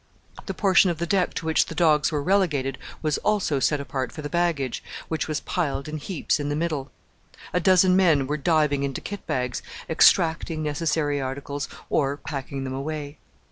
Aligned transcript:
The 0.47 0.55
portion 0.55 0.89
of 0.89 0.97
the 0.97 1.05
deck 1.05 1.35
to 1.35 1.45
which 1.45 1.67
the 1.67 1.75
dogs 1.75 2.11
were 2.11 2.23
relegated 2.23 2.79
was 3.03 3.19
also 3.19 3.59
set 3.59 3.79
apart 3.79 4.11
for 4.11 4.23
the 4.23 4.31
baggage, 4.31 4.83
which 5.09 5.27
was 5.27 5.41
piled 5.41 5.87
in 5.87 5.97
heaps 5.99 6.39
in 6.39 6.49
the 6.49 6.55
middle. 6.55 6.89
A 7.53 7.59
dozen 7.59 7.95
men 7.95 8.25
were 8.25 8.35
diving 8.35 8.81
into 8.81 8.99
kit 8.99 9.27
bags, 9.27 9.61
extracting 9.87 10.63
necessary 10.63 11.21
articles 11.21 11.69
or 11.91 12.17
packing 12.17 12.63
them 12.63 12.73
away. 12.73 13.19